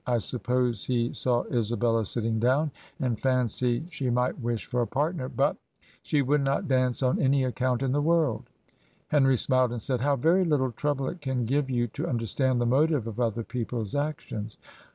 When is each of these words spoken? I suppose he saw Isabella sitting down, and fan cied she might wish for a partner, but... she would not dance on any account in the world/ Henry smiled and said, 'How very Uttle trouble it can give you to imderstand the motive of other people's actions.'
I 0.07 0.17
suppose 0.17 0.85
he 0.85 1.13
saw 1.13 1.43
Isabella 1.53 2.05
sitting 2.05 2.39
down, 2.39 2.71
and 2.99 3.19
fan 3.19 3.45
cied 3.45 3.91
she 3.91 4.09
might 4.09 4.39
wish 4.39 4.65
for 4.65 4.81
a 4.81 4.87
partner, 4.87 5.29
but... 5.29 5.57
she 6.01 6.23
would 6.23 6.41
not 6.41 6.67
dance 6.67 7.03
on 7.03 7.21
any 7.21 7.43
account 7.43 7.83
in 7.83 7.91
the 7.91 8.01
world/ 8.01 8.49
Henry 9.09 9.37
smiled 9.37 9.73
and 9.73 9.79
said, 9.79 10.01
'How 10.01 10.15
very 10.15 10.43
Uttle 10.43 10.75
trouble 10.75 11.07
it 11.07 11.21
can 11.21 11.45
give 11.45 11.69
you 11.69 11.85
to 11.89 12.05
imderstand 12.07 12.57
the 12.57 12.65
motive 12.65 13.05
of 13.05 13.19
other 13.19 13.43
people's 13.43 13.93
actions.' 13.93 14.57